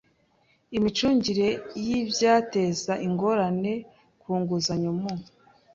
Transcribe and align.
imicungire 0.77 1.47
y 1.85 1.87
ibyateza 1.99 2.93
ingorane 3.07 3.73
ku 4.21 4.29
nguzanyo 4.39 4.91
mu 4.99 5.11